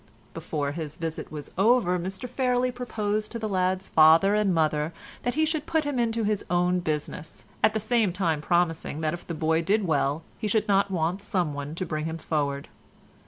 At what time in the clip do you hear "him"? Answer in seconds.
5.83-5.99, 12.05-12.17